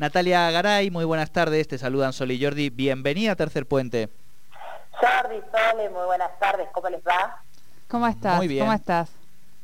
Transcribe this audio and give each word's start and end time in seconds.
Natalia 0.00 0.50
Garay, 0.50 0.90
muy 0.90 1.04
buenas 1.04 1.30
tardes, 1.30 1.68
te 1.68 1.76
saludan 1.76 2.14
Sol 2.14 2.30
y 2.30 2.42
Jordi, 2.42 2.70
bienvenida 2.70 3.32
a 3.32 3.36
Tercer 3.36 3.66
Puente. 3.66 4.08
Jordi, 4.92 5.42
Sole, 5.52 5.90
muy 5.90 6.06
buenas 6.06 6.30
tardes, 6.38 6.70
¿cómo 6.72 6.88
les 6.88 7.02
va? 7.02 7.42
¿Cómo 7.86 8.06
estás? 8.06 8.38
Muy 8.38 8.48
bien. 8.48 8.60
¿Cómo 8.60 8.72
estás? 8.72 9.10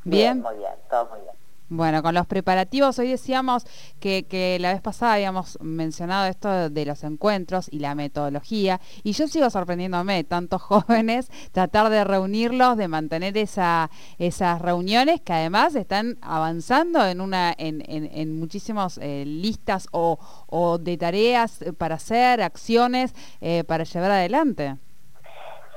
¿Bien? 0.03 0.43
Muy 0.43 0.57
bien, 0.57 0.73
todo 0.91 1.07
muy 1.07 1.21
bien. 1.21 1.33
Bueno, 1.69 2.01
con 2.01 2.15
los 2.15 2.25
preparativos, 2.27 2.97
hoy 2.97 3.09
decíamos 3.09 3.65
que, 3.99 4.23
que, 4.23 4.57
la 4.59 4.71
vez 4.71 4.81
pasada 4.81 5.15
habíamos 5.15 5.57
mencionado 5.61 6.25
esto 6.27 6.69
de 6.69 6.85
los 6.85 7.03
encuentros 7.03 7.67
y 7.69 7.79
la 7.79 7.93
metodología, 7.93 8.79
y 9.03 9.11
yo 9.11 9.27
sigo 9.27 9.49
sorprendiéndome, 9.49 10.23
tantos 10.23 10.61
jóvenes, 10.61 11.29
tratar 11.51 11.89
de 11.89 12.05
reunirlos, 12.05 12.77
de 12.77 12.87
mantener 12.87 13.37
esa, 13.37 13.89
esas 14.17 14.61
reuniones 14.61 15.19
que 15.19 15.33
además 15.33 15.75
están 15.75 16.17
avanzando 16.21 17.05
en 17.05 17.19
una 17.19 17.53
en, 17.57 17.83
en, 17.85 18.09
en 18.13 18.39
muchísimas 18.39 18.97
eh, 18.99 19.25
listas 19.25 19.89
o, 19.91 20.19
o, 20.47 20.77
de 20.77 20.97
tareas 20.97 21.65
para 21.77 21.95
hacer, 21.95 22.41
acciones 22.41 23.13
eh, 23.41 23.65
para 23.65 23.83
llevar 23.83 24.11
adelante. 24.11 24.77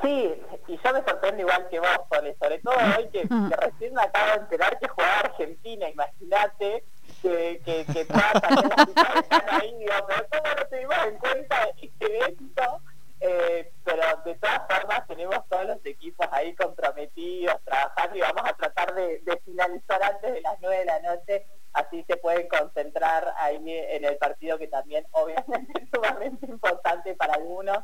Sí, 0.02 0.30
y 0.70 0.78
yo 0.84 0.92
me 0.92 1.02
sorprendo 1.02 1.40
igual 1.40 1.68
que 1.68 1.80
vos, 1.80 1.88
Sole, 2.12 2.36
sobre 2.40 2.58
todo 2.60 2.74
hoy 2.96 3.08
que, 3.08 3.22
que, 3.48 3.56
recién 3.56 3.94
me 3.94 4.02
acabo 4.02 4.30
de 4.30 4.38
enterar 4.38 4.78
que 4.78 4.88
jugaba 4.88 5.18
Argentina, 5.18 5.88
imagínate 5.88 6.84
que, 7.20 7.60
que, 7.64 7.84
que 7.92 8.04
todas 8.04 8.34
las 8.34 8.88
están 8.88 9.42
ahí, 9.48 9.74
digo, 9.78 9.92
pero 10.06 10.26
¿cómo 10.30 10.54
no 10.54 10.66
tuvimos 10.68 11.06
en 11.06 11.18
cuenta 11.18 11.68
este 11.82 12.18
evento? 12.18 12.80
Eh, 13.22 13.72
pero 13.84 14.02
de 14.24 14.34
todas 14.36 14.62
formas 14.66 15.06
tenemos 15.06 15.48
todos 15.48 15.66
los 15.66 15.84
equipos 15.84 16.26
ahí 16.30 16.54
comprometidos, 16.54 17.56
trabajando 17.64 18.16
y 18.16 18.20
vamos 18.20 18.42
a 18.46 18.54
tratar 18.54 18.94
de, 18.94 19.18
de 19.18 19.36
finalizar 19.44 20.02
antes 20.02 20.32
de 20.32 20.40
las 20.40 20.54
nueve 20.60 20.78
de 20.78 20.84
la 20.86 21.00
noche, 21.00 21.46
así 21.72 22.02
se 22.04 22.16
pueden 22.16 22.48
concentrar 22.48 23.34
ahí 23.38 23.56
en 23.66 24.04
el 24.04 24.16
partido 24.16 24.56
que 24.56 24.68
también 24.68 25.04
obviamente 25.10 25.82
es 25.82 25.88
sumamente 25.92 26.46
importante 26.46 27.14
para 27.14 27.34
algunos 27.34 27.80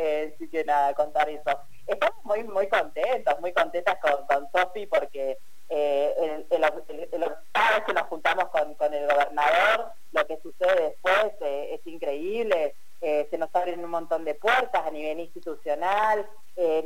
eh, 0.00 0.34
sí 0.38 0.48
que 0.48 0.64
nada, 0.64 0.94
contar 0.94 1.28
eso. 1.28 1.58
Estamos 1.88 2.24
muy 2.24 2.44
muy 2.44 2.68
contentos, 2.68 3.40
muy 3.40 3.52
contentas 3.52 3.98
con, 4.00 4.26
con 4.26 4.48
Sofi 4.52 4.86
porque 4.86 5.38
eh, 5.70 6.14
el, 6.18 6.46
el, 6.50 7.08
el, 7.12 7.32
cada 7.52 7.76
vez 7.76 7.84
que 7.84 7.92
nos 7.92 8.04
juntamos 8.04 8.48
con, 8.48 8.74
con 8.74 8.94
el 8.94 9.06
gobernador, 9.06 9.92
lo 10.12 10.26
que 10.26 10.38
sucede 10.40 10.82
después 10.82 11.32
eh, 11.40 11.74
es 11.74 11.86
increíble, 11.86 12.74
eh, 13.02 13.26
se 13.30 13.36
nos 13.36 13.54
abren 13.54 13.84
un 13.84 13.90
montón 13.90 14.24
de 14.24 14.34
puertas 14.34 14.86
a 14.86 14.90
nivel 14.90 15.20
institucional, 15.20 16.26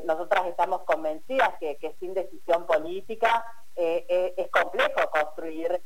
nosotras 0.04 0.48
estamos 0.48 0.82
convencidas 0.82 1.54
que, 1.58 1.76
que 1.76 1.94
sin 1.98 2.12
decisión 2.12 2.66
política 2.66 3.42
es 3.74 4.50
complejo 4.50 5.08
construir 5.10 5.80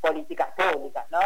políticas 0.00 0.48
públicas, 0.56 1.06
¿no? 1.10 1.20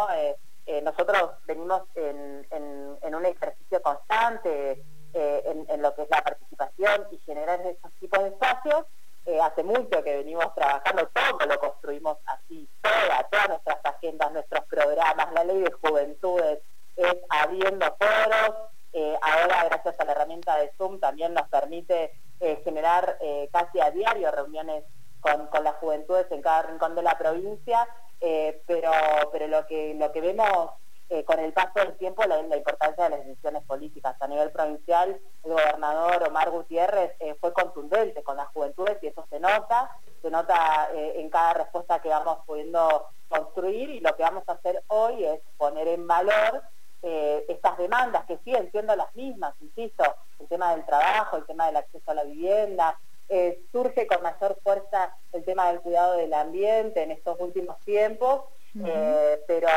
nosotros 0.83 1.31
venimos 1.47 1.81
en, 1.95 2.45
en, 2.51 2.95
en 3.01 3.15
un 3.15 3.25
ejercicio 3.25 3.81
constante 3.81 4.83
en, 5.13 5.65
en, 5.67 5.81
lo 5.81 5.95
que 5.95 6.03
es 6.03 6.09
la 6.11 6.21
participación 6.97 7.07
y 7.11 7.17
generar 7.25 7.61
esos 7.61 7.91
tipos 7.99 8.19
de 8.23 8.29
espacios. 8.29 8.85
Eh, 9.25 9.39
hace 9.41 9.63
mucho 9.63 10.03
que 10.03 10.17
venimos 10.17 10.53
trabajando, 10.55 11.07
todo 11.13 11.45
lo 11.45 11.59
construimos 11.59 12.17
así, 12.25 12.67
toda, 12.81 13.23
todas 13.29 13.49
nuestras 13.49 13.85
agendas, 13.85 14.31
nuestros 14.31 14.65
programas, 14.65 15.33
la 15.33 15.43
ley 15.43 15.61
de 15.61 15.71
juventudes, 15.71 16.59
es 16.95 17.15
abriendo 17.29 17.85
foros. 17.97 18.55
Eh, 18.93 19.15
ahora, 19.21 19.65
gracias 19.65 19.99
a 19.99 20.05
la 20.05 20.13
herramienta 20.13 20.57
de 20.57 20.71
Zoom, 20.77 20.99
también 20.99 21.33
nos 21.33 21.47
permite 21.49 22.11
eh, 22.39 22.61
generar 22.63 23.17
eh, 23.21 23.49
casi 23.51 23.79
a 23.79 23.91
diario 23.91 24.31
reuniones 24.31 24.83
con, 25.19 25.47
con, 25.47 25.63
las 25.63 25.75
juventudes 25.75 26.25
en 26.31 26.41
cada 26.41 26.63
rincón 26.63 26.95
de 26.95 27.03
la 27.03 27.17
provincia, 27.17 27.87
pero, 28.19 28.91
pero 29.31 29.47
lo, 29.47 29.65
que, 29.67 29.93
lo 29.93 30.11
que 30.11 30.21
vemos 30.21 30.71
eh, 31.11 31.23
con 31.23 31.39
el 31.39 31.51
paso 31.53 31.79
del 31.79 31.97
tiempo 31.97 32.23
la, 32.25 32.39
la, 32.43 32.57
importancia 32.57 33.05
de 33.05 33.09
las 33.09 33.25
decisiones 33.25 33.63
políticas. 33.63 34.15
A 34.19 34.27
nivel 34.27 34.51
provincial, 34.51 35.19
el 35.43 35.51
gobernador 35.51 36.27
Omar 36.27 36.51
Gutiérrez 36.51 37.13
eh, 37.19 37.35
fue 37.41 37.51
contundente 37.51 38.21
con 38.21 38.37
las 38.37 38.47
juventudes 38.49 38.99
y 39.01 39.07
eso 39.07 39.25
se 39.27 39.39
nota, 39.39 39.89
nota 40.29 40.89
eh, 40.93 41.13
en 41.17 41.29
cada 41.29 41.53
respuesta 41.53 42.01
que 42.01 42.09
vamos 42.09 42.39
pudiendo 42.45 43.07
construir 43.27 43.89
y 43.89 43.99
lo 43.99 44.15
que 44.15 44.23
vamos 44.23 44.43
a 44.47 44.53
hacer 44.53 44.83
hoy 44.87 45.25
es 45.25 45.39
poner 45.57 45.87
en 45.87 46.07
valor 46.07 46.63
eh, 47.01 47.45
estas 47.47 47.77
demandas 47.77 48.25
que 48.25 48.37
siguen 48.39 48.69
siendo 48.71 48.95
las 48.95 49.15
mismas, 49.15 49.53
insisto, 49.61 50.03
el 50.39 50.47
tema 50.47 50.71
del 50.75 50.85
trabajo, 50.85 51.37
el 51.37 51.45
tema 51.45 51.67
del 51.67 51.77
acceso 51.77 52.11
a 52.11 52.15
la 52.15 52.23
vivienda, 52.23 52.99
eh, 53.29 53.63
surge 53.71 54.07
con 54.07 54.21
mayor 54.23 54.57
fuerza 54.63 55.15
el 55.31 55.45
tema 55.45 55.67
del 55.67 55.81
cuidado 55.81 56.17
del 56.17 56.33
ambiente 56.33 57.03
en 57.03 57.11
estos 57.11 57.39
últimos 57.39 57.79
tiempos, 57.81 58.41
uh 58.75 58.79
-huh. 58.79 59.39
pero 59.47 59.69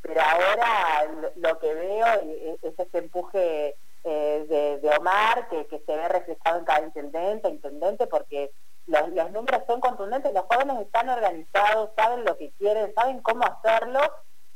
pero 0.00 0.20
ahora 0.20 1.32
lo 1.36 1.58
que 1.58 1.74
veo 1.74 2.06
es 2.62 2.78
ese 2.78 2.98
empuje 2.98 3.76
eh, 4.04 4.46
de, 4.48 4.78
de, 4.78 4.96
Omar 4.96 5.48
que, 5.48 5.66
que, 5.66 5.80
se 5.80 5.96
ve 5.96 6.08
reflejado 6.08 6.58
en 6.58 6.64
cada 6.64 6.84
intendente, 6.84 7.48
intendente, 7.48 8.06
porque 8.06 8.50
los, 8.86 9.08
los, 9.10 9.27
son 9.66 9.80
contundentes, 9.80 10.32
los 10.32 10.44
jóvenes 10.44 10.80
están 10.80 11.08
organizados, 11.08 11.90
saben 11.96 12.24
lo 12.24 12.36
que 12.36 12.50
quieren, 12.58 12.92
saben 12.94 13.20
cómo 13.20 13.44
hacerlo, 13.44 14.00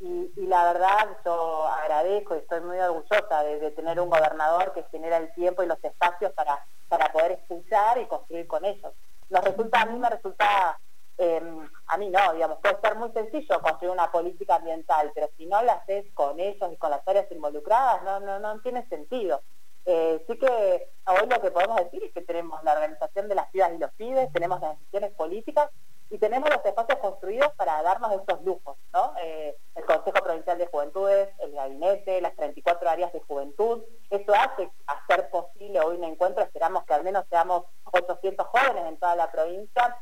y, 0.00 0.47
la 0.47 0.72
verdad 0.72 1.16
yo 1.25 1.65
agradezco 1.66 2.34
y 2.34 2.38
estoy 2.38 2.60
muy 2.60 2.78
orgullosa 2.78 3.44
de, 3.44 3.70
tener 3.70 4.00
un 4.00 4.10
gobernador 4.10 4.72
que 4.72 4.82
genera 4.91 5.19
el 5.19 5.32
tiempo 5.34 5.62
y 5.62 5.66
los 5.66 5.82
espacios 5.82 6.32
para, 6.32 6.59
para 6.88 7.12
poder 7.12 7.32
escuchar 7.32 7.98
y 7.98 8.06
construir 8.06 8.47
con 8.48 8.65
ellos. 8.65 8.93
Nos 9.31 9.44
resulta, 9.44 9.82
a 9.82 9.87
mí 9.87 9.98
me 9.98 10.10
resulta 10.10 10.78
eh, 11.19 11.41
a 11.87 11.97
mí 11.99 12.09
no, 12.09 12.32
digamos, 12.32 12.59
puede 12.59 12.81
ser 12.81 12.97
muy 12.97 13.12
sencillo 13.12 13.60
construir 13.60 13.93
una 13.93 14.10
política 14.10 14.56
ambiental, 14.56 15.12
pero 15.14 15.28
si 15.37 15.47
no 15.47 15.62
la 15.62 15.75
haces 15.75 16.06
con 16.14 16.41
ellos 16.41 16.72
y 16.72 16.76
con 16.76 16.91
las 16.91 17.06
áreas 17.06 17.31
involucradas, 17.31 18.03
no, 18.03 18.19
no, 18.20 18.41
no 18.41 18.60
tiene 18.60 18.87
sentido. 18.88 19.43
Eh, 19.84 20.25
sí 20.28 20.38
que 20.38 20.88
hoy 21.06 21.28
lo 21.28 21.41
que 21.41 21.50
podemos 21.50 21.76
decir 21.76 22.03
es 22.04 22.12
que 22.12 22.22
tenemos 22.22 22.62
la 22.64 22.72
organización 22.72 23.01
de 23.28 23.34
las 23.34 23.50
pibas 23.50 23.72
y 23.72 23.78
los 23.78 23.93
pibes, 23.93 24.33
tenemos 24.33 24.60
las 24.60 24.78
decisiones 24.78 25.12
políticas 25.12 25.71
y 26.10 26.19
tenemos 26.19 26.50
los 26.50 26.65
espacios 26.65 26.99
construidos 26.99 27.50
para 27.56 27.83
darnos 27.83 28.12
estos 28.12 28.43
lujos, 28.44 28.77
¿no? 28.93 29.15
Eh, 29.22 29.56
el 29.75 29.84
Consejo 29.87 30.22
Provincial 30.22 30.59
de 30.59 30.66
Juventudes, 30.66 31.31
el 31.38 31.53
gabinete, 31.53 32.21
las 32.21 32.37
34 32.37 32.91
áreas 32.91 33.12
de 33.15 33.21
juventud, 33.21 33.82
eso 34.11 34.34
hace 34.34 34.71
hacer 34.87 35.31
posible 35.31 35.81
hoy 35.81 35.97
un 35.97 36.05
encuentro, 36.05 36.44
esperamos 36.44 36.84
que 36.84 36.93
al 36.93 37.03
menos 37.03 37.25
seamos 37.31 37.65
800 37.84 38.47
jóvenes 38.47 38.84
en 38.88 38.99
toda 38.99 39.16
la 39.16 39.32
provincia, 39.32 39.97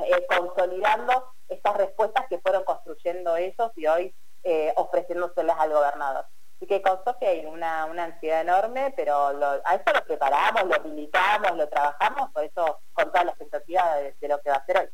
eh, 0.00 0.26
consolidando 0.26 1.32
estas 1.48 1.76
respuestas 1.76 2.26
que 2.28 2.40
fueron 2.40 2.64
construyendo 2.64 3.36
ellos 3.36 3.70
y 3.76 3.86
hoy 3.86 4.14
eh, 4.42 4.72
ofreciéndoselas 4.76 5.56
al 5.58 5.72
gobernador. 5.72 6.26
Así 6.56 6.66
que 6.66 6.82
con 6.82 7.02
Sofía 7.04 7.30
hay 7.30 7.44
una, 7.46 7.86
una 7.86 8.04
ansiedad 8.04 8.40
enorme, 8.40 8.92
pero 8.96 9.32
lo, 9.32 9.46
a 9.46 9.74
eso 9.74 9.92
lo 9.92 10.04
preparamos, 10.04 10.64
lo 10.64 10.88
militamos, 10.88 11.56
lo 11.56 11.68
trabajamos, 11.68 12.30
por 12.32 12.44
eso 12.44 12.80
con 12.92 13.06
toda 13.06 13.24
la 13.24 13.30
expectativa 13.32 13.96
de, 13.96 14.16
de 14.20 14.28
lo 14.28 14.40
que 14.40 14.50
va 14.50 14.56
a 14.56 14.66
ser 14.66 14.78
hoy. 14.78 14.88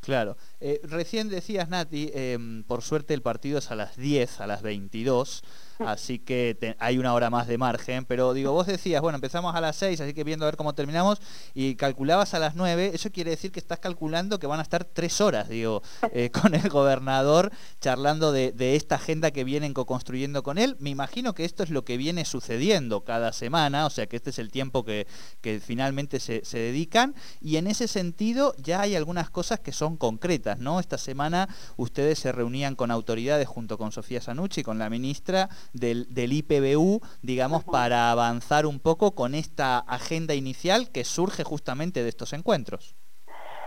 Claro. 0.00 0.36
Eh, 0.58 0.80
recién 0.84 1.28
decías, 1.28 1.68
Nati, 1.68 2.10
eh, 2.14 2.38
por 2.66 2.80
suerte 2.80 3.12
el 3.12 3.20
partido 3.20 3.58
es 3.58 3.70
a 3.70 3.74
las 3.74 3.96
10, 3.96 4.40
a 4.40 4.46
las 4.46 4.62
22, 4.62 5.44
así 5.80 6.18
que 6.18 6.56
te, 6.58 6.76
hay 6.78 6.96
una 6.96 7.12
hora 7.12 7.28
más 7.28 7.46
de 7.46 7.58
margen, 7.58 8.06
pero 8.06 8.32
digo, 8.32 8.52
vos 8.52 8.66
decías, 8.66 9.02
bueno, 9.02 9.16
empezamos 9.16 9.54
a 9.54 9.60
las 9.60 9.76
6, 9.76 10.00
así 10.00 10.14
que 10.14 10.24
viendo 10.24 10.46
a 10.46 10.48
ver 10.48 10.56
cómo 10.56 10.74
terminamos, 10.74 11.20
y 11.52 11.74
calculabas 11.74 12.32
a 12.32 12.38
las 12.38 12.54
9, 12.54 12.92
eso 12.94 13.10
quiere 13.10 13.32
decir 13.32 13.52
que 13.52 13.60
estás 13.60 13.80
calculando 13.80 14.38
que 14.38 14.46
van 14.46 14.58
a 14.58 14.62
estar 14.62 14.84
3 14.84 15.20
horas, 15.20 15.48
digo, 15.50 15.82
eh, 16.12 16.30
con 16.30 16.54
el 16.54 16.68
gobernador, 16.70 17.52
charlando 17.82 18.32
de, 18.32 18.52
de 18.52 18.76
esta 18.76 18.94
agenda 18.94 19.32
que 19.32 19.44
vienen 19.44 19.74
co-construyendo 19.74 20.42
con 20.42 20.56
él. 20.56 20.76
Me 20.78 20.88
imagino 20.88 21.34
que 21.34 21.44
esto 21.44 21.64
es 21.64 21.70
lo 21.70 21.84
que 21.84 21.98
viene 21.98 22.24
sucediendo 22.24 23.04
cada 23.04 23.34
semana, 23.34 23.84
o 23.84 23.90
sea 23.90 24.06
que 24.06 24.16
este 24.16 24.30
es 24.30 24.38
el 24.38 24.50
tiempo 24.50 24.84
que, 24.86 25.06
que 25.42 25.60
finalmente 25.60 26.18
se, 26.18 26.46
se 26.46 26.58
dedican, 26.58 27.14
y 27.42 27.56
en 27.56 27.66
ese 27.66 27.88
sentido 27.88 28.54
ya 28.56 28.80
hay 28.80 28.96
algunas 28.96 29.28
cosas 29.28 29.60
que 29.60 29.72
son 29.72 29.98
concretas, 29.98 30.45
¿no? 30.54 30.78
Esta 30.78 30.98
semana 30.98 31.48
ustedes 31.76 32.20
se 32.20 32.32
reunían 32.32 32.76
con 32.76 32.90
autoridades 32.90 33.48
junto 33.48 33.76
con 33.76 33.90
Sofía 33.92 34.20
Sanucci, 34.20 34.62
con 34.62 34.78
la 34.78 34.88
ministra 34.88 35.48
del, 35.72 36.06
del 36.14 36.32
IPBU, 36.32 37.00
digamos, 37.22 37.64
uh 37.64 37.66
-huh. 37.66 37.72
para 37.72 38.10
avanzar 38.12 38.66
un 38.66 38.78
poco 38.78 39.14
con 39.14 39.34
esta 39.34 39.78
agenda 39.78 40.34
inicial 40.34 40.90
que 40.90 41.04
surge 41.04 41.42
justamente 41.42 42.02
de 42.02 42.08
estos 42.08 42.32
encuentros. 42.32 42.94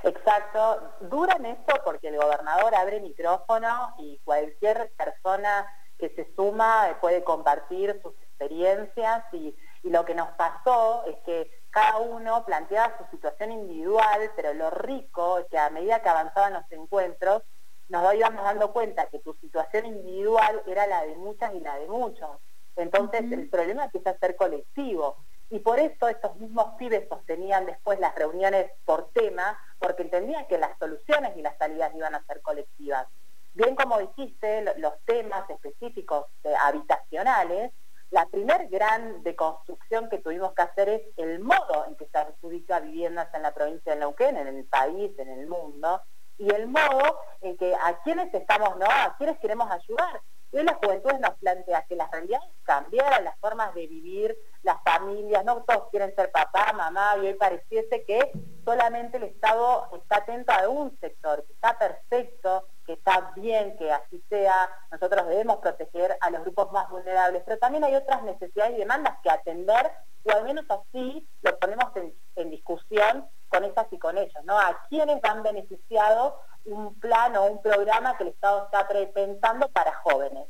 Exacto, 0.03 0.93
dura 1.01 1.35
en 1.35 1.47
esto 1.47 1.75
porque 1.83 2.07
el 2.07 2.17
gobernador 2.17 2.73
abre 2.73 3.01
micrófono 3.01 3.93
y 3.97 4.17
cualquier 4.23 4.91
persona 4.97 5.67
que 5.97 6.09
se 6.09 6.33
suma 6.35 6.97
puede 7.01 7.23
compartir 7.23 7.99
sus 8.01 8.13
experiencias 8.21 9.25
y, 9.33 9.53
y 9.83 9.89
lo 9.89 10.05
que 10.05 10.15
nos 10.15 10.29
pasó 10.29 11.03
es 11.05 11.17
que 11.25 11.58
cada 11.71 11.97
uno 11.97 12.45
planteaba 12.45 12.97
su 12.97 13.05
situación 13.15 13.51
individual, 13.51 14.31
pero 14.35 14.53
lo 14.53 14.69
rico 14.69 15.39
es 15.39 15.45
que 15.47 15.57
a 15.57 15.69
medida 15.69 16.01
que 16.01 16.09
avanzaban 16.09 16.53
los 16.53 16.71
encuentros, 16.71 17.43
nos 17.89 18.13
íbamos 18.13 18.43
dando 18.43 18.71
cuenta 18.71 19.07
que 19.07 19.19
tu 19.19 19.33
situación 19.35 19.85
individual 19.85 20.61
era 20.67 20.87
la 20.87 21.05
de 21.05 21.15
muchas 21.15 21.53
y 21.55 21.59
la 21.59 21.77
de 21.77 21.87
muchos. 21.87 22.29
Entonces, 22.75 23.21
uh 23.21 23.25
-huh. 23.25 23.33
el 23.33 23.49
problema 23.49 23.85
empieza 23.85 24.11
a 24.11 24.17
ser 24.17 24.35
colectivo. 24.35 25.17
Y 25.49 25.59
por 25.59 25.79
eso 25.79 26.07
estos 26.07 26.35
mismos 26.35 26.75
pibes 26.77 27.09
sostenían 27.09 27.65
después 27.65 27.99
las 27.99 28.13
reuniones 28.13 28.71
por 28.85 29.09
tema, 29.11 29.57
porque 29.79 30.03
entendían 30.03 30.45
que 30.47 30.59
las 30.59 30.77
soluciones 30.77 31.35
y 31.35 31.41
las 31.41 31.57
salidas 31.57 31.93
iban 31.95 32.13
a 32.13 32.23
ser 32.25 32.41
colectivas. 32.41 33.07
Bien 33.55 33.75
como 33.75 33.97
dijiste, 33.97 34.63
los 34.77 34.93
temas 35.05 35.49
específicos 35.49 36.27
habitacionales, 36.61 37.71
la 38.11 38.25
primer 38.25 38.67
gran 38.69 39.21
deconstrucción 39.23 40.09
que 40.09 40.17
tuvimos 40.19 40.53
que 40.53 40.61
hacer 40.63 40.89
es 40.89 41.01
el 41.17 41.39
modo 41.39 41.85
en 41.87 41.95
que 41.95 42.07
se 42.07 42.17
adjudica 42.17 42.79
viviendas 42.79 43.33
en 43.33 43.43
la 43.43 43.53
provincia 43.53 43.93
de 43.93 43.99
Neuquén, 43.99 44.37
en 44.37 44.47
el 44.47 44.65
país, 44.65 45.11
en 45.19 45.29
el 45.29 45.47
mundo, 45.47 46.01
y 46.37 46.49
el 46.53 46.67
modo 46.67 47.19
en 47.41 47.57
que 47.57 47.75
a 47.75 48.01
quienes 48.03 48.33
estamos, 48.33 48.77
¿no? 48.77 48.85
A 48.85 49.15
quienes 49.17 49.37
queremos 49.39 49.69
ayudar. 49.69 50.21
Y 50.51 50.57
hoy 50.57 50.63
la 50.63 50.75
juventud 50.75 51.11
nos 51.19 51.35
plantea 51.35 51.85
que 51.87 51.95
las 51.95 52.09
realidades 52.09 52.49
cambiaron, 52.63 53.23
las 53.23 53.37
formas 53.39 53.73
de 53.75 53.85
vivir, 53.87 54.37
las 54.63 54.81
familias, 54.83 55.45
no 55.45 55.63
todos 55.63 55.89
quieren 55.89 56.13
ser 56.15 56.31
papá, 56.31 56.73
mamá, 56.73 57.17
y 57.17 57.27
hoy 57.27 57.33
pareciese 57.35 58.03
que 58.05 58.31
solamente 58.65 59.17
el 59.17 59.23
Estado 59.23 59.89
está 59.95 60.17
atento 60.17 60.51
a 60.51 60.67
un 60.67 60.97
sector, 60.99 61.43
que 61.45 61.53
está 61.53 61.77
perfecto, 61.77 62.67
que 62.85 62.93
está 62.93 63.31
bien 63.35 63.77
que 63.77 63.91
así 63.91 64.23
sea, 64.29 64.69
nosotros 64.91 65.27
debemos 65.27 65.57
proteger 65.57 66.17
a 66.21 66.31
los 66.31 66.41
grupos 66.41 66.71
más 66.71 66.89
vulnerables, 66.89 67.43
pero 67.45 67.59
también 67.59 67.83
hay 67.83 67.95
otras 67.95 68.23
necesidades 68.23 68.73
y 68.75 68.79
demandas 68.79 69.17
que 69.21 69.29
atender, 69.29 69.91
o 70.23 70.31
al 70.31 70.43
menos 70.43 70.65
así 70.69 71.27
lo 71.41 71.57
ponemos 71.59 71.91
en, 71.95 72.49
discusión 72.49 73.27
con 73.49 73.65
esas 73.65 73.85
y 73.91 73.99
con 73.99 74.17
ellos, 74.17 74.43
¿no? 74.45 74.57
A 74.57 74.85
quienes 74.87 75.21
han 75.25 75.43
beneficiado 75.43 76.39
un 76.65 76.99
plan 76.99 77.35
o 77.37 77.45
un 77.45 77.61
programa 77.61 78.17
que 78.17 78.23
el 78.23 78.29
Estado 78.29 78.65
está 78.65 78.87
pensando 79.13 79.69
para 79.69 79.93
jóvenes. 79.93 80.47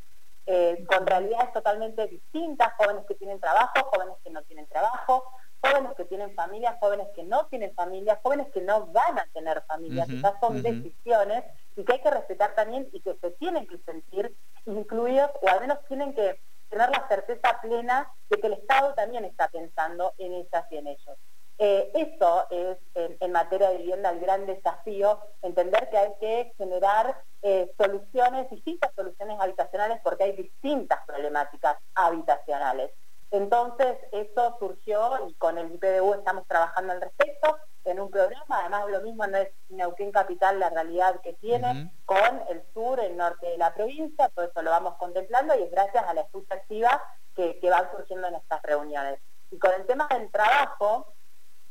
Eh, 0.52 0.84
con 0.88 1.06
realidades 1.06 1.54
totalmente 1.54 2.08
distintas, 2.08 2.74
jóvenes 2.76 3.06
que 3.08 3.14
tienen 3.14 3.40
trabajo, 3.40 3.88
jóvenes 3.94 4.16
que 4.24 4.32
no 4.32 4.42
tienen 4.44 4.66
trabajo, 4.66 5.24
jóvenes 5.62 5.92
que 5.96 6.06
tienen 6.06 6.34
familias, 6.34 6.76
jóvenes 6.80 7.08
que 7.16 7.24
no 7.24 7.46
tienen 7.48 7.74
familias, 7.76 8.18
jóvenes 8.24 8.48
que 8.52 8.62
no 8.62 8.88
van 8.88 9.20
a 9.20 9.28
tener 9.34 9.62
familias, 9.68 10.10
uh 10.10 10.40
son 10.40 10.64
decisiones 10.64 11.44
y 11.76 11.84
que 11.84 11.94
hay 11.94 12.02
que 12.02 12.10
respetar 12.10 12.56
también 12.56 12.90
y 12.92 13.00
que 13.02 13.14
se 13.22 13.32
tienen 13.32 13.68
que 13.68 13.78
sentir 13.80 14.36
incluidos 14.66 15.30
o 15.42 15.50
al 15.50 15.62
menos 15.62 15.78
tienen 15.88 16.16
que 16.16 16.40
tener 16.70 16.90
la 16.90 17.08
certeza 17.08 17.60
plena 17.62 18.12
de 18.30 18.38
que 18.40 18.48
el 18.48 18.54
Estado 18.54 18.94
también 18.94 19.26
está 19.26 19.50
pensando 19.50 20.14
en 20.18 20.34
ellas 20.34 20.66
y 20.72 20.78
en 20.78 20.88
ellos. 20.88 21.18
Eh, 21.62 21.92
eso 21.94 22.48
es 22.50 22.78
en, 22.96 23.32
materia 23.34 23.70
de 23.70 23.78
vivienda 23.78 24.10
el 24.12 24.22
gran 24.22 24.46
desafío, 24.46 25.20
entender 25.42 25.90
que 25.90 25.98
hay 25.98 26.14
que 26.20 26.54
generar 26.58 27.22
eh, 27.42 27.74
soluciones, 27.78 28.50
distintas 28.50 28.94
soluciones 28.96 29.38
habitacionales 29.40 30.00
porque 30.02 30.24
hay 30.24 30.32
distintas 30.38 31.06
problemáticas 31.06 31.78
habitacionales. 31.96 32.92
Entonces, 33.32 33.98
eso 34.12 34.56
surgió 34.58 35.28
y 35.28 35.34
con 35.36 35.58
el 35.58 35.74
IPDU 35.74 36.14
estamos 36.14 36.48
trabajando 36.48 36.94
al 36.94 37.02
respecto 37.02 37.58
en 37.86 38.00
un 38.00 38.10
programa, 38.10 38.60
además 38.62 38.90
lo 38.90 39.02
mismo 39.02 39.26
no 39.28 39.38
es 39.38 39.50
Neuquén 39.70 40.12
Capital 40.12 40.60
la 40.60 40.70
realidad 40.70 41.22
que 41.22 41.34
tiene 41.34 41.92
con 42.06 42.44
el 42.50 42.64
sur, 42.74 43.00
el 43.00 43.18
norte 43.18 43.48
de 43.48 43.58
la 43.58 43.74
provincia, 43.74 44.30
todo 44.30 44.46
eso 44.46 44.62
lo 44.62 44.72
vamos 44.72 44.96
contemplando 44.96 45.56
y 45.58 45.64
es 45.64 45.72
gracias 45.72 46.06
a 46.08 46.14
la 46.14 46.22
escucha 46.22 46.56
activa 46.56 47.02
que, 47.36 47.58
van 47.70 47.90
surgiendo 47.92 48.28
en 48.28 48.36
estas 48.36 48.62
reuniones. 48.64 49.20
Y 49.52 49.58
con 49.58 49.72
el 49.74 49.86
tema 49.86 50.08
del 50.12 50.30
trabajo, 50.30 51.14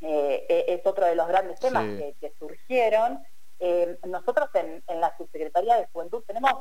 eh, 0.00 0.46
e, 0.48 0.74
es 0.74 0.86
otro 0.86 1.06
de 1.06 1.14
los 1.14 1.28
grandes 1.28 1.58
temas 1.60 1.84
que, 2.20 2.32
surgieron. 2.38 3.22
Eh, 3.58 3.98
nosotros 4.06 4.48
en, 4.54 4.82
la 5.00 5.16
Subsecretaría 5.16 5.76
de 5.76 5.86
Juventud 5.86 6.22
tenemos 6.26 6.52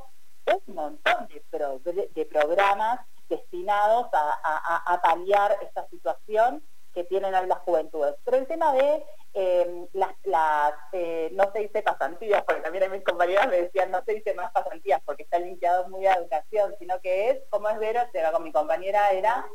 un 0.68 0.76
montón 0.76 1.28
de, 1.28 2.10
de 2.14 2.26
programas 2.26 3.00
destinados 3.30 4.08
a, 4.14 5.00
paliar 5.04 5.58
esta 5.62 5.88
situación 5.90 6.64
que 6.94 7.04
tienen 7.04 7.36
hoy 7.36 7.48
las 7.48 7.60
juventudes. 7.60 8.16
Pero 8.24 8.38
el 8.38 8.48
tema 8.48 8.74
de 8.74 9.06
em, 9.34 9.88
las, 9.94 10.74
eh, 10.94 11.30
no 11.34 11.52
se 11.52 11.60
dice 11.60 11.84
pasantías, 11.84 12.44
porque 12.44 12.62
también 12.62 12.86
a 12.86 12.90
mis 12.90 13.04
compañeras 13.04 13.48
me 13.48 13.62
decían 13.62 13.92
no 13.92 14.04
se 14.04 14.16
dice 14.16 14.34
más 14.34 14.52
pasantías 14.52 15.02
porque 15.06 15.24
está 15.24 15.38
limpiado 15.38 15.88
muy 15.90 16.08
a 16.08 16.16
educación, 16.16 16.74
sino 16.80 17.00
que 17.02 17.30
es, 17.30 17.40
como 17.50 17.70
es 17.70 17.78
Vero, 17.78 18.02
con 18.34 18.44
mi 18.44 18.52
compañera 18.52 19.12
era 19.12 19.46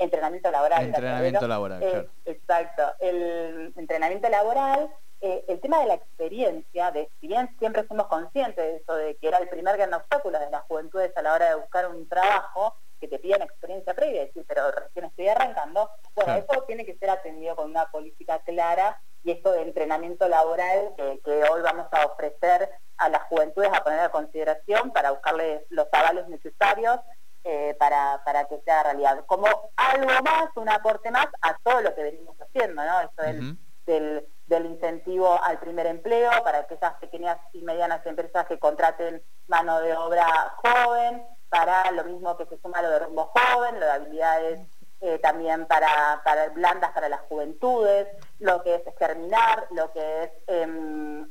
entrenamiento 0.00 0.50
laboral. 0.50 0.84
Entrenamiento 0.84 1.46
laboral, 1.46 1.82
eh, 1.82 2.08
Exacto. 2.24 2.82
El 2.98 3.72
entrenamiento 3.76 4.28
laboral 4.28 4.90
eh, 5.22 5.44
el 5.48 5.60
tema 5.60 5.80
de 5.80 5.86
la 5.86 5.94
experiencia, 5.94 6.90
de 6.92 7.10
si 7.20 7.28
bien 7.28 7.54
siempre 7.58 7.84
fuimos 7.84 8.06
conscientes 8.06 8.64
de 8.64 8.76
eso, 8.76 8.94
de 8.94 9.16
que 9.16 9.28
era 9.28 9.36
el 9.36 9.50
primer 9.50 9.76
gran 9.76 9.92
obstáculo 9.92 10.38
de 10.38 10.48
las 10.50 10.62
juventudes 10.62 11.14
a 11.14 11.20
la 11.20 11.34
hora 11.34 11.50
de 11.50 11.56
buscar 11.56 11.88
un 11.90 12.08
trabajo, 12.08 12.74
que 12.98 13.06
te 13.06 13.18
piden 13.18 13.42
experiencia 13.42 13.94
previa, 13.94 14.24
decir, 14.24 14.44
pero 14.48 14.70
recién 14.70 15.06
estoy 15.06 15.28
arrancando, 15.28 15.90
bueno, 16.14 16.34
eso 16.34 16.62
tiene 16.66 16.86
que 16.86 16.96
ser 16.96 17.10
atendido 17.10 17.54
con 17.56 17.70
una 17.70 17.86
política 17.90 18.38
clara 18.40 19.00
y 19.22 19.32
esto 19.32 19.52
de 19.52 19.62
entrenamiento 19.62 20.26
laboral 20.28 20.94
que, 20.96 21.44
hoy 21.50 21.62
vamos 21.62 21.86
a 21.92 22.06
ofrecer 22.06 22.70
a 22.96 23.08
las 23.10 23.22
juventudes 23.24 23.70
a 23.72 23.84
poner 23.84 24.00
a 24.00 24.10
consideración 24.10 24.90
para 24.92 25.10
buscarles 25.10 25.62
los 25.68 25.86
avales 25.92 26.28
necesarios 26.28 26.98
eh, 27.44 27.74
para, 27.78 28.22
para 28.24 28.44
que 28.46 28.60
sea 28.64 28.82
realidad. 28.82 29.24
Como 29.26 29.46
algo 29.76 30.22
más, 30.22 30.48
un 30.56 30.68
aporte 30.68 31.10
más 31.10 31.26
a 31.42 31.56
todo 31.62 31.80
lo 31.80 31.94
que 31.94 32.02
venimos 32.02 32.36
haciendo, 32.40 32.84
¿no? 32.84 33.00
Esto 33.00 33.22
del, 33.86 34.26
del, 34.46 34.66
incentivo 34.66 35.42
al 35.42 35.58
primer 35.58 35.86
empleo 35.86 36.30
para 36.44 36.58
aquellas 36.58 36.94
pequeñas 37.00 37.38
y 37.52 37.62
medianas 37.62 38.04
empresas 38.06 38.46
que 38.46 38.58
contraten 38.58 39.22
mano 39.48 39.80
de 39.80 39.96
obra 39.96 40.26
joven, 40.62 41.24
para 41.48 41.90
lo 41.90 42.04
mismo 42.04 42.36
que 42.36 42.46
se 42.46 42.58
suma 42.58 42.82
lo 42.82 42.90
de 42.90 42.98
rumbo 43.00 43.32
joven, 43.34 43.80
lo 43.80 43.86
de 43.86 43.92
habilidades 43.92 44.60
eh, 45.02 45.18
también 45.18 45.66
para, 45.66 46.20
para, 46.24 46.50
blandas 46.50 46.90
para 46.92 47.08
las 47.08 47.22
juventudes, 47.22 48.06
lo 48.38 48.62
que 48.62 48.74
es 48.74 48.82
germinar, 48.98 49.66
lo 49.70 49.90
que 49.92 50.24
es 50.24 50.30
em, 50.46 51.26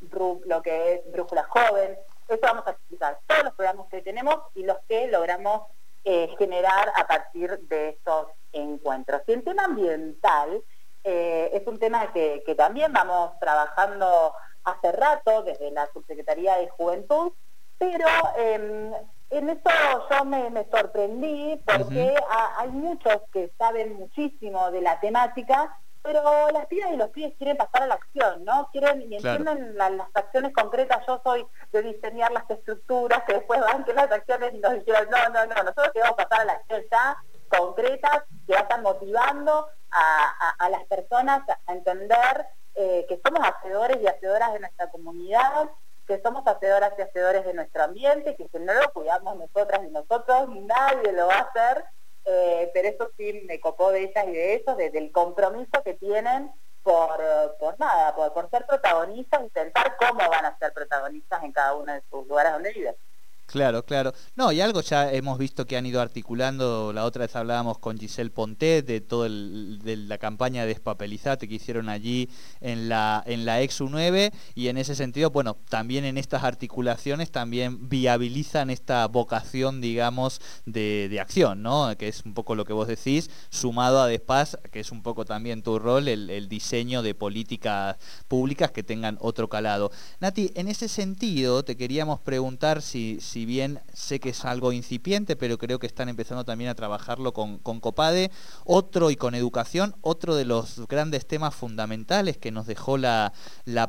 lo 0.45 0.61
que 0.63 0.93
es 0.93 1.11
brújula 1.11 1.43
joven. 1.43 1.97
Eso 2.27 2.39
vamos 2.41 2.65
a 2.65 2.71
explicar 2.71 3.19
todos 3.27 3.43
los 3.43 3.53
programas 3.53 3.87
que 3.89 4.01
tenemos 4.01 4.37
y 4.55 4.63
los 4.63 4.79
que 4.87 5.07
logramos 5.07 5.67
eh, 6.03 6.29
generar 6.37 6.91
a 6.95 7.07
partir 7.07 7.59
de 7.67 7.89
estos 7.89 8.27
encuentros. 8.51 9.21
Y 9.27 9.33
el 9.33 9.43
tema 9.43 9.65
ambiental 9.65 10.63
eh, 11.03 11.49
es 11.53 11.65
un 11.67 11.77
tema 11.79 12.11
que, 12.13 12.43
que 12.45 12.55
también 12.55 12.91
vamos 12.93 13.31
trabajando 13.39 14.33
hace 14.63 14.91
rato 14.91 15.43
desde 15.43 15.71
la 15.71 15.87
Subsecretaría 15.93 16.55
de 16.57 16.69
Juventud, 16.69 17.31
pero 17.77 18.05
em, 18.37 18.91
en 19.29 19.49
eso 19.49 19.69
yo 20.09 20.25
me, 20.25 20.65
sorprendí 20.71 21.61
porque 21.65 22.13
hay 22.57 22.69
muchos 22.69 23.21
que 23.31 23.51
saben 23.57 23.97
muchísimo 23.97 24.71
de 24.71 24.81
la 24.81 24.99
temática, 24.99 25.77
pero 26.01 26.49
las 26.51 26.65
pibas 26.67 26.91
y 26.91 26.97
los 26.97 27.09
pibes 27.09 27.35
quieren 27.37 27.57
pasar 27.57 27.83
a 27.83 27.87
la 27.87 27.95
acción, 27.95 28.45
¿no? 28.45 28.69
Quieren 28.71 29.01
y 29.01 29.15
entienden 29.15 29.77
las 29.77 29.91
acciones 30.13 30.53
concretas. 30.53 31.05
Yo 31.07 31.21
soy 31.23 31.45
de 31.71 31.81
diseñar 31.81 32.31
las 32.31 32.49
estructuras 32.49 33.23
que 33.25 33.33
después 33.33 33.59
van 33.59 33.83
que 33.83 33.93
las 33.93 34.11
acciones 34.11 34.53
y 34.53 34.59
nos 34.59 34.73
dijeron, 34.73 35.07
no, 35.09 35.29
no, 35.29 35.45
no, 35.45 35.55
nosotros 35.55 35.91
queremos 35.93 36.15
pasar 36.15 36.41
a 36.41 36.45
la 36.45 36.53
acción 36.53 36.81
ya 36.91 37.17
concretas 37.49 38.23
que 38.47 38.53
vayan 38.53 38.83
motivando 38.83 39.67
a, 39.91 40.69
las 40.69 40.83
personas 40.85 41.41
a 41.65 41.73
entender 41.73 42.45
eh, 42.75 43.05
que 43.09 43.19
somos 43.25 43.41
hacedores 43.47 43.97
y 44.01 44.07
hacedoras 44.07 44.53
de 44.53 44.59
nuestra 44.59 44.89
comunidad, 44.91 45.69
que 46.07 46.21
somos 46.21 46.45
hacedoras 46.47 46.93
y 46.97 47.01
hacedores 47.01 47.45
de 47.45 47.53
nuestro 47.53 47.83
ambiente, 47.83 48.35
que 48.35 48.47
si 48.47 48.59
no 48.59 48.73
lo 48.73 48.91
cuidamos 48.93 49.37
nosotras 49.37 49.81
y 49.83 49.91
nosotros, 49.91 50.49
nadie 50.49 51.11
lo 51.11 51.27
va 51.27 51.35
a 51.35 51.41
hacer, 51.41 51.85
eh, 52.25 52.69
pero 52.73 52.87
eso 52.89 53.11
sí 53.17 53.43
me 53.47 53.59
copó 53.59 53.91
de 53.91 54.03
ellas 54.03 54.25
y 54.27 54.31
de 54.31 54.55
ellos, 54.55 54.77
desde 54.77 54.99
el 54.99 55.11
compromiso 55.11 55.83
que 55.83 55.93
tienen 55.93 56.51
por, 56.83 57.19
por 57.59 57.79
nada, 57.79 58.15
por, 58.15 58.33
por 58.33 58.49
ser 58.49 58.65
protagonistas 58.65 59.41
y 59.45 59.49
pensar 59.49 59.95
cómo 59.97 60.27
van 60.29 60.45
a 60.45 60.57
ser 60.57 60.73
protagonistas 60.73 61.43
en 61.43 61.51
cada 61.51 61.75
uno 61.75 61.93
de 61.93 62.01
sus 62.09 62.27
lugares 62.27 62.53
donde 62.53 62.73
viven. 62.73 62.95
Claro, 63.49 63.83
claro. 63.83 64.13
No, 64.35 64.51
y 64.51 64.61
algo 64.61 64.81
ya 64.81 65.11
hemos 65.11 65.39
visto 65.39 65.65
que 65.65 65.75
han 65.75 65.87
ido 65.87 66.01
articulando, 66.01 66.93
la 66.93 67.03
otra 67.03 67.25
vez 67.25 67.35
hablábamos 67.35 67.79
con 67.79 67.97
Giselle 67.97 68.29
Pontet 68.29 68.85
de 68.85 69.01
toda 69.01 69.27
la 69.27 70.19
campaña 70.19 70.61
de 70.61 70.67
Despapelizate 70.67 71.47
que 71.47 71.55
hicieron 71.55 71.89
allí 71.89 72.29
en 72.61 72.89
la, 72.89 73.23
en 73.25 73.45
la 73.45 73.59
Exu 73.61 73.89
9 73.89 74.31
y 74.53 74.67
en 74.67 74.77
ese 74.77 74.93
sentido, 74.93 75.31
bueno, 75.31 75.57
también 75.67 76.05
en 76.05 76.19
estas 76.19 76.43
articulaciones 76.43 77.31
también 77.31 77.89
viabilizan 77.89 78.69
esta 78.69 79.07
vocación, 79.07 79.81
digamos, 79.81 80.41
de, 80.67 81.07
de 81.09 81.19
acción, 81.19 81.63
¿no? 81.63 81.97
Que 81.97 82.07
es 82.07 82.21
un 82.25 82.35
poco 82.35 82.53
lo 82.53 82.65
que 82.65 82.73
vos 82.73 82.87
decís, 82.87 83.31
sumado 83.49 83.99
a 83.99 84.05
Despaz, 84.05 84.57
que 84.71 84.81
es 84.81 84.91
un 84.91 85.01
poco 85.01 85.25
también 85.25 85.63
tu 85.63 85.79
rol, 85.79 86.07
el, 86.07 86.29
el 86.29 86.49
diseño 86.49 87.01
de 87.01 87.15
políticas 87.15 87.97
públicas 88.27 88.69
que 88.69 88.83
tengan 88.83 89.17
otro 89.19 89.49
calado. 89.49 89.91
Nati, 90.19 90.51
en 90.53 90.67
ese 90.67 90.87
sentido 90.87 91.63
te 91.65 91.75
queríamos 91.75 92.19
preguntar 92.19 92.83
si 92.83 93.19
si 93.39 93.45
bien 93.45 93.79
sé 93.93 94.19
que 94.19 94.31
es 94.31 94.43
algo 94.43 94.73
incipiente, 94.73 95.37
pero 95.37 95.57
creo 95.57 95.79
que 95.79 95.87
están 95.87 96.09
empezando 96.09 96.43
también 96.43 96.69
a 96.69 96.75
trabajarlo 96.75 97.31
con, 97.31 97.59
Copade. 97.59 98.31
Otro 98.65 99.11
y 99.11 99.15
con 99.15 99.33
educación, 99.33 99.95
otro 100.01 100.35
de 100.35 100.43
los 100.43 100.85
grandes 100.89 101.25
temas 101.25 101.55
fundamentales 101.55 102.37
que 102.37 102.51
nos 102.51 102.67
dejó 102.67 102.97
la, 102.97 103.31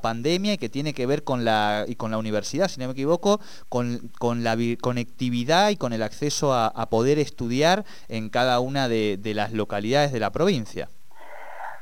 pandemia 0.03 0.53
y 0.53 0.59
que 0.59 0.69
tiene 0.69 0.95
que 0.95 1.05
ver 1.05 1.25
con 1.25 1.45
la, 1.45 1.85
y 1.89 1.97
con 1.97 2.13
la 2.13 2.19
universidad, 2.19 2.69
si 2.69 2.79
no 2.79 2.87
me 2.87 2.93
equivoco, 2.93 3.41
con, 3.69 4.13
la 4.45 4.57
conectividad 4.81 5.71
y 5.71 5.77
con 5.77 5.93
el 5.93 6.05
acceso 6.05 6.55
a, 6.55 6.87
poder 6.89 7.19
estudiar 7.19 7.85
en 8.07 8.31
cada 8.31 8.61
una 8.61 8.89
de, 8.89 9.19
las 9.35 9.53
localidades 9.53 10.13
de 10.13 10.21
la 10.21 10.31
provincia. 10.31 10.89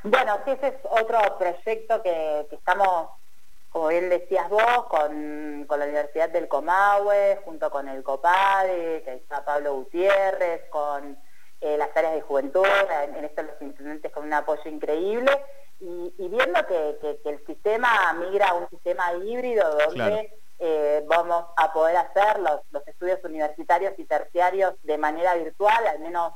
Bueno, 0.01 0.39
sí, 0.43 0.51
ese 0.51 0.69
es 0.69 0.75
otro 0.89 1.19
proyecto 1.37 2.01
que, 2.01 2.47
estamos 2.51 3.09
como 3.69 3.89
bien 3.89 4.09
decías 4.09 4.49
vos, 4.49 4.85
con, 4.89 5.67
la 5.67 5.85
Universidad 5.85 6.29
del 6.29 6.47
Comahue, 6.47 7.39
junto 7.45 7.69
con 7.69 7.87
el 7.87 8.03
COPADE, 8.03 9.03
que 9.03 9.13
está 9.13 9.45
Pablo 9.45 9.75
Gutiérrez, 9.75 10.67
con 10.69 11.17
eh, 11.61 11.77
las 11.77 11.95
áreas 11.95 12.13
de 12.13 12.21
juventud, 12.21 12.65
en, 13.15 13.23
esto 13.23 13.43
los 13.43 13.61
intendentes 13.61 14.11
con 14.11 14.25
un 14.25 14.33
apoyo 14.33 14.69
increíble, 14.69 15.31
y, 15.79 16.11
viendo 16.17 16.65
que, 16.67 17.19
el 17.23 17.45
sistema 17.45 18.13
migra 18.13 18.47
a 18.49 18.53
un 18.55 18.67
sistema 18.69 19.13
híbrido 19.13 19.77
donde 19.77 20.33
eh, 20.57 21.03
vamos 21.07 21.45
a 21.55 21.71
poder 21.71 21.95
hacer 21.95 22.39
los, 22.39 22.61
los 22.71 22.85
estudios 22.87 23.23
universitarios 23.23 23.93
y 23.97 24.03
terciarios 24.03 24.73
de 24.83 24.97
manera 24.97 25.35
virtual, 25.35 25.87
al 25.87 25.99
menos 25.99 26.33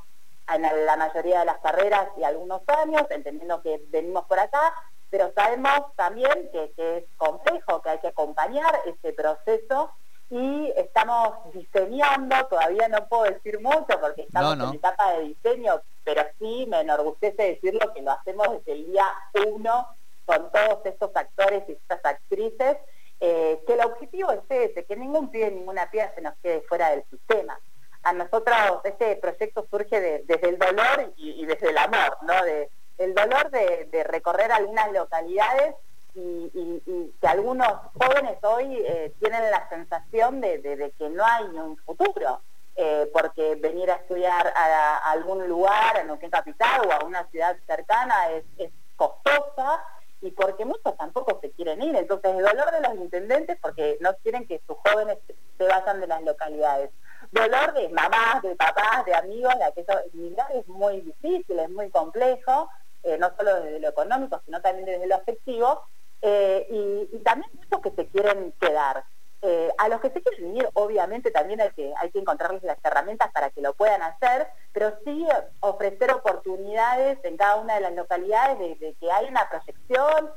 en 0.54 0.86
la 0.86 0.96
mayoría 0.98 1.40
de 1.40 1.46
las 1.46 1.58
carreras 1.60 2.08
y 2.18 2.24
algunos 2.24 2.62
años, 2.68 3.04
entendiendo 3.10 3.62
que 3.62 3.82
venimos 3.90 4.25
por 4.25 4.40
acá, 4.40 4.74
pero 5.13 5.32
sabemos 5.36 5.96
también 5.96 6.50
que, 6.51 6.98
es 6.98 7.03
complejo, 7.17 7.84
que 7.84 7.89
hay 7.89 8.00
que 8.00 8.08
acompañar 8.08 8.82
ese 8.88 9.13
proceso 9.13 9.91
y 10.32 10.74
estamos 10.75 11.53
diseñando, 11.53 12.36
todavía 12.48 12.88
no 12.88 13.08
puedo 13.08 13.25
decir 13.25 13.62
mucho 13.62 14.00
porque 14.01 14.24
estamos 14.24 14.53
en 14.53 14.74
etapa 14.74 15.13
de 15.13 15.25
diseño, 15.25 15.79
pero 16.03 16.24
sí 16.39 16.65
me 16.67 16.79
enorgullece 16.79 17.43
decirlo 17.43 17.93
que 17.93 18.01
lo 18.01 18.10
hacemos 18.10 18.53
desde 18.53 18.72
el 18.72 18.88
día 18.88 19.05
uno 19.51 19.88
con 20.25 20.51
todos 20.51 20.84
estos 20.84 21.15
actores 21.15 21.62
y 21.70 21.74
estas 21.74 22.03
actrices, 22.03 22.77
eh, 23.20 23.62
que 23.67 23.74
el 23.74 23.82
objetivo 23.82 24.32
es 24.32 24.41
ese, 24.50 24.84
que 24.84 24.96
ningún 24.96 25.29
pie, 25.29 25.51
ninguna 25.51 25.91
pieza 25.91 26.12
se 26.15 26.22
nos 26.22 26.34
quede 26.41 26.62
fuera 26.62 26.89
del 26.89 27.03
sistema. 27.12 27.60
A 28.01 28.13
nosotros 28.13 28.58
este 28.84 29.17
proyecto 29.17 29.67
surge 29.70 30.24
desde 30.25 30.50
el 30.50 30.58
dolor 30.58 31.13
y, 31.17 31.46
desde 31.46 31.70
el 31.70 31.77
amor, 31.77 32.17
¿no? 32.24 32.43
De, 32.43 32.72
el 32.97 33.13
dolor 33.13 33.50
de, 33.51 34.03
recorrer 34.05 34.51
algunas 34.51 34.91
localidades 34.91 35.75
y, 36.15 37.12
que 37.19 37.27
algunos 37.27 37.67
jóvenes 37.93 38.38
hoy 38.43 38.77
eh, 38.85 39.13
tienen 39.19 39.50
la 39.50 39.67
sensación 39.69 40.41
de, 40.41 40.93
que 40.97 41.09
no 41.09 41.25
hay 41.25 41.45
un 41.45 41.77
futuro, 41.77 42.41
eh, 42.75 43.09
porque 43.12 43.55
venir 43.55 43.89
a 43.89 43.95
estudiar 43.95 44.53
a, 44.55 45.12
algún 45.12 45.47
lugar, 45.47 45.97
en 45.97 46.07
Neuquén 46.07 46.29
Capital 46.29 46.88
o 46.88 46.91
a 46.91 47.05
una 47.05 47.25
ciudad 47.29 47.55
cercana 47.65 48.29
es, 48.57 48.71
costosa 48.95 49.83
y 50.21 50.29
porque 50.31 50.65
muchos 50.65 50.95
tampoco 50.95 51.39
se 51.41 51.51
quieren 51.51 51.81
ir. 51.81 51.95
Entonces 51.95 52.31
el 52.31 52.43
dolor 52.43 52.71
de 52.71 52.81
los 52.81 52.95
intendentes 52.95 53.57
porque 53.59 53.97
no 54.01 54.15
quieren 54.21 54.47
que 54.47 54.62
sus 54.67 54.77
jóvenes 54.77 55.17
se 55.57 55.63
vayan 55.63 56.00
de 56.00 56.07
las 56.07 56.21
localidades. 56.21 56.91
Dolor 57.31 57.73
de 57.73 57.89
mamás, 57.89 58.43
de 58.43 58.55
papás, 58.55 59.03
de 59.05 59.15
amigos, 59.15 59.53
de 59.57 59.63
aquellos 59.63 60.13
migrar 60.13 60.51
es 60.51 60.67
muy 60.67 61.01
difícil, 61.01 61.59
es 61.59 61.69
muy 61.71 61.89
complejo 61.89 62.69
eh, 63.03 63.17
no 63.17 63.36
solo 63.36 63.62
desde 63.62 63.81
lo 63.81 63.89
económico, 63.89 64.41
sino 64.45 64.62
también 64.62 64.86
desde 64.86 65.07
lo 65.07 65.15
afectivo, 65.15 65.81
eh, 66.22 66.65
y, 66.69 67.17
también 67.19 67.51
muchos 67.53 67.81
que 67.81 67.91
se 67.91 68.07
quieren 68.07 68.53
quedar. 68.60 69.03
Eh, 69.41 69.69
a 69.77 69.89
los 69.89 70.00
que 70.00 70.10
se 70.10 70.22
quieren 70.22 70.55
ir, 70.55 70.69
obviamente 70.74 71.29
también 71.29 71.60
hay 71.60 71.72
que, 71.72 71.93
hay 72.00 72.12
que 72.12 72.19
encontrarles 72.19 72.63
las 72.63 72.77
herramientas 72.81 73.29
para 73.33 73.50
que 73.50 73.62
lo 73.62 73.74
puedan 73.74 74.01
hacer, 74.01 74.48
pero 74.72 74.98
sí 75.03 75.27
ofrecer 75.60 76.12
oportunidades 76.13 77.19
en 77.24 77.36
cada 77.36 77.57
una 77.57 77.75
de 77.75 77.81
las 77.81 77.93
localidades 77.93 78.57
de, 78.79 78.95
que 78.98 79.12
hay 79.12 79.25
una 79.27 79.50
proyección, 79.50 80.31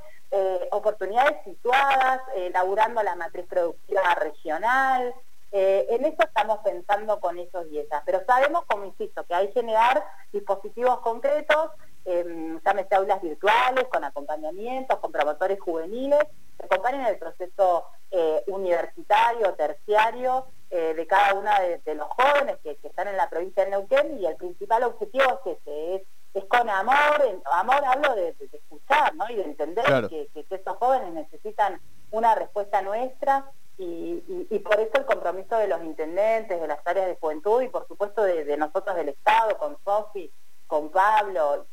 oportunidades 0.72 1.36
situadas, 1.44 2.20
elaborando 2.34 3.00
la 3.04 3.14
matriz 3.14 3.46
productiva 3.46 4.12
regional, 4.16 5.14
en 5.52 6.04
eso 6.04 6.22
estamos 6.24 6.58
pensando 6.64 7.20
con 7.20 7.38
esos 7.38 7.66
y 7.70 7.78
esas, 7.78 8.02
pero 8.04 8.24
sabemos, 8.26 8.64
como 8.66 8.86
insisto, 8.86 9.24
que 9.24 9.34
hay 9.34 9.46
que 9.46 9.60
generar 9.60 10.04
dispositivos 10.32 10.98
concretos 11.00 11.70
eh, 12.06 12.58
llámese 12.64 12.94
aulas 12.94 13.20
virtuales, 13.20 13.86
con 13.88 14.04
acompañamientos, 14.04 14.98
con 14.98 15.12
promotores 15.12 15.60
juveniles, 15.60 16.24
que 16.58 16.64
acompañen 16.64 17.06
el 17.06 17.18
proceso 17.18 17.84
eh, 18.10 18.42
universitario, 18.46 19.54
terciario 19.54 20.46
eh, 20.70 20.94
de 20.94 21.06
cada 21.06 21.34
uno 21.34 21.50
de, 21.84 21.94
los 21.94 22.08
jóvenes 22.08 22.56
que, 22.62 22.78
están 22.82 23.08
en 23.08 23.16
la 23.16 23.28
provincia 23.28 23.64
de 23.64 23.70
Neuquén 23.70 24.18
y 24.18 24.26
el 24.26 24.36
principal 24.36 24.84
objetivo 24.84 25.40
es 25.44 25.58
ese, 25.58 26.06
es, 26.34 26.44
con 26.46 26.68
amor, 26.68 27.42
amor 27.52 27.84
hablo 27.84 28.14
de, 28.14 28.34
escuchar 28.52 29.14
¿no? 29.14 29.28
y 29.30 29.36
de 29.36 29.42
entender 29.42 30.08
que, 30.08 30.28
estos 30.50 30.76
jóvenes 30.76 31.12
necesitan 31.12 31.80
una 32.10 32.34
respuesta 32.34 32.82
nuestra 32.82 33.50
y, 33.78 34.58
por 34.60 34.80
eso 34.80 34.92
el 34.94 35.04
compromiso 35.04 35.56
de 35.58 35.68
los 35.68 35.82
intendentes, 35.82 36.60
de 36.60 36.66
las 36.66 36.84
áreas 36.86 37.06
de 37.06 37.16
juventud 37.16 37.62
y 37.62 37.68
por 37.68 37.86
supuesto 37.86 38.22
de, 38.22 38.56
nosotros 38.56 38.96
del 38.96 39.10
Estado, 39.10 39.58
con 39.58 39.76
Sofi, 39.84 40.30
con 40.66 40.90
Pablo, 40.90 41.65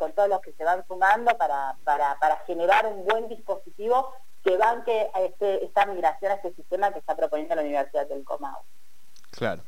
sumando 0.88 1.38
para, 1.38 1.76
para, 1.84 2.18
para 2.20 2.38
generar 2.46 2.88
un 2.88 3.06
buen 3.06 3.28
dispositivo 3.30 4.14
que 4.44 4.58
banque 4.58 5.10
a 5.14 5.22
este, 5.22 5.64
esta 5.66 5.86
migración 5.86 6.32
a 6.32 6.36
este 6.36 6.54
sistema 6.54 6.92
que 6.92 7.00
está 7.00 7.16
proponiendo 7.16 7.56
la 7.56 7.62
Universidad 7.62 8.08
del 8.08 8.24
Comau. 8.24 8.62
Claro. 9.32 9.64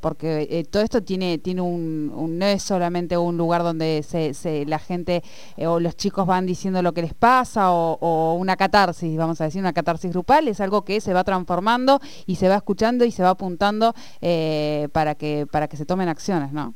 porque 0.00 0.66
todo 0.70 0.82
esto 0.82 1.02
tiene, 1.02 1.38
tiene 1.38 1.60
un, 1.60 2.38
no 2.38 2.46
es 2.46 2.62
solamente 2.62 3.16
un 3.16 3.36
lugar 3.36 3.62
donde 3.62 4.02
se, 4.02 4.64
la 4.66 4.78
gente 4.78 5.22
o 5.58 5.80
los 5.80 5.96
chicos 5.96 6.26
van 6.26 6.46
diciendo 6.46 6.82
lo 6.82 6.93
que 6.94 7.02
les 7.02 7.14
pasa 7.14 7.72
o, 7.72 8.34
una 8.34 8.56
catarsis, 8.56 9.16
vamos 9.16 9.40
a 9.40 9.44
decir, 9.44 9.60
una 9.60 9.72
catarsis 9.72 10.10
grupal, 10.12 10.48
es 10.48 10.60
algo 10.60 10.84
que 10.84 11.00
se 11.00 11.12
va 11.12 11.24
transformando 11.24 12.00
y 12.26 12.36
se 12.36 12.48
va 12.48 12.56
escuchando 12.56 13.04
y 13.04 13.10
se 13.10 13.22
va 13.22 13.30
apuntando 13.30 13.92
eh, 14.20 14.88
para, 14.92 15.14
que, 15.14 15.46
para 15.50 15.68
que 15.68 15.76
se 15.76 15.84
tomen 15.84 16.08
acciones, 16.08 16.52
¿no? 16.52 16.74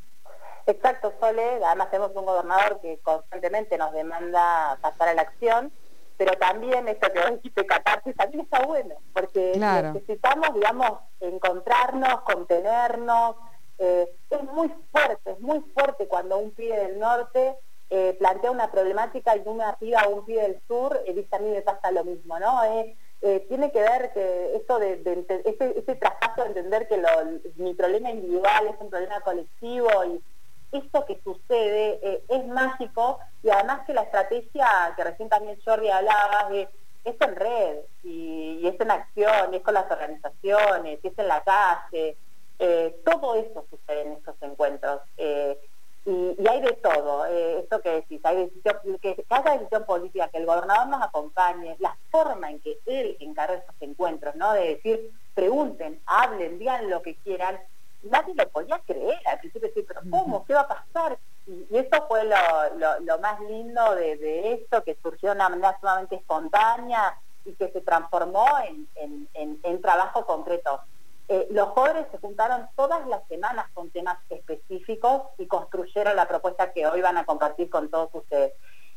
Exacto, 0.67 1.15
Sole. 1.19 1.65
Además 1.65 1.91
tenemos 1.91 2.15
un 2.15 2.27
gobernador 2.27 2.79
que 2.83 2.99
constantemente 2.99 3.79
nos 3.79 3.93
demanda 3.93 4.77
pasar 4.83 5.09
a 5.09 5.15
la 5.15 5.23
acción, 5.23 5.73
pero 6.19 6.33
también 6.35 6.87
esto 6.89 7.11
que 7.11 7.21
vos 7.21 7.31
dijiste, 7.31 7.65
catarsis, 7.65 8.15
también 8.15 8.43
está 8.43 8.67
bueno, 8.67 8.97
porque 9.15 9.53
necesitamos, 9.57 10.53
digamos, 10.55 10.99
encontrarnos, 11.21 12.21
contenernos. 12.23 13.37
Eh, 13.79 14.11
es 14.29 14.43
muy 14.43 14.69
fuerte, 14.93 15.31
es 15.31 15.41
muy 15.41 15.61
fuerte 15.73 16.07
cuando 16.07 16.37
un 16.39 16.51
pibe 16.51 16.77
del 16.77 16.99
norte 16.99 17.57
eh, 17.91 18.15
plantea 18.19 18.51
una 18.51 18.71
problemática 18.71 19.35
y 19.35 19.43
una 19.47 19.77
piba 19.77 20.03
o 20.07 20.17
un 20.17 20.27
pibe 20.27 20.43
del 20.43 20.61
sur, 20.69 21.03
eh, 21.07 21.15
dice 21.15 21.35
a 21.35 21.39
mí 21.39 21.49
me 21.49 21.63
pasa 21.63 21.91
lo 21.91 22.05
mismo, 22.05 22.39
¿no? 22.39 22.63
Eh, 22.65 23.47
tiene 23.49 23.73
que 23.73 23.81
ver 23.81 24.13
que 24.13 24.57
esto 24.57 24.79
de, 24.79 25.01
ese, 25.47 25.79
ese 25.79 25.95
traspaso 25.95 26.43
de 26.43 26.49
entender 26.49 26.87
que 26.87 27.03
mi 27.57 27.73
problema 27.73 28.11
individual 28.11 28.67
es 28.67 28.77
un 28.79 28.91
problema 28.91 29.21
colectivo 29.23 29.89
y 30.05 30.23
esto 30.77 31.07
que 31.07 31.19
sucede 31.25 32.23
es 32.29 32.47
mágico 32.47 33.19
y 33.43 33.49
además 33.49 33.87
que 33.87 33.95
la 33.95 34.03
estrategia 34.03 34.93
que 34.95 35.03
recién 35.03 35.31
también 35.31 35.59
Jordi 35.65 35.89
hablaba 35.89 36.51
es 36.53 37.17
en 37.21 37.37
red 37.37 37.79
y, 38.05 38.69
es 38.69 38.79
en 38.79 38.91
acción, 38.91 39.55
es 39.55 39.63
con 39.63 39.75
las 39.75 39.91
organizaciones, 39.91 41.01
es 41.03 41.19
en 41.19 41.27
la 41.27 41.43
calle, 41.43 42.17
todo 43.05 43.35
eso 43.35 43.65
sucede 43.69 44.03
en 44.03 44.13
estos 44.13 44.37
encuentros 44.43 45.01
y, 46.09 46.49
hay 46.49 46.63
de 46.63 46.73
todo, 46.73 47.27
eh, 47.27 47.59
esto 47.59 47.83
que 47.83 47.91
decís, 47.91 48.19
hay 48.25 48.47
decisión, 48.47 48.99
que 49.03 49.25
cada 49.29 49.53
decisión 49.53 49.85
política, 49.85 50.29
que 50.29 50.39
el 50.39 50.47
gobernador 50.47 50.89
nos 50.89 51.03
acompañe, 51.03 51.77
la 51.81 51.95
forma 52.11 52.51
en 52.51 52.61
que 52.61 52.79
él 52.87 53.19
encarga 53.21 53.57
estos 53.57 53.75
encuentros, 53.81 54.35
¿no? 54.35 54.55
De 54.55 54.77
decir, 54.77 55.13
pregunten, 55.35 56.01
hablen, 56.07 56.59
digan 56.59 56.89
lo 56.89 57.03
que 57.03 57.17
quieran, 57.17 57.61
nadie 58.05 58.35
lo 58.35 58.49
podía 58.49 58.79
creer 58.87 59.21
al 59.27 59.39
principio, 59.39 59.69
decir, 59.69 59.85
pero 59.87 60.01
¿cómo? 60.11 60.47
¿Qué 60.47 60.55
va 60.55 60.61
a 60.61 60.69
pasar? 60.69 61.19
Y, 61.47 61.67
eso 61.77 62.07
fue 62.09 62.25
lo, 62.25 63.19
más 63.19 63.41
lindo 63.41 63.95
de, 63.95 64.55
esto, 64.55 64.83
que 64.85 64.97
surgió 65.03 65.31
de 65.31 65.37
una 65.37 65.51
manera 65.51 65.77
sumamente 65.79 66.17
espontánea 66.17 67.19
y 67.45 67.53
que 67.53 67.71
se 67.71 67.83
transformó 67.83 68.47
en, 68.65 69.29
en 69.35 69.83
trabajo 69.83 70.25
concreto. 70.25 70.81
Eh, 71.29 71.47
los 71.51 71.69
jóvenes 71.69 72.07
se 72.11 72.19
juntaron 72.19 72.69
todas 72.75 73.07
las 73.07 73.27
semanas 73.29 73.67
con 73.75 73.91
temas 73.91 74.17
específicos 74.31 75.23
y 75.37 75.47
construyeron 75.47 76.17
la 76.17 76.27
propuesta 76.27 76.73
que 76.73 76.87
hoy 76.87 77.03
van 77.03 77.19
a 77.19 77.27
compartir 77.27 77.69
con 77.69 77.91
todos 77.91 78.09
ustedes. 78.15 78.55